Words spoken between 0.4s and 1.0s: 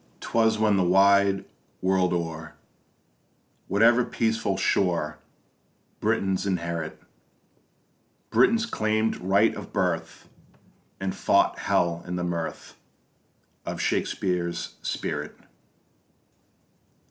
when the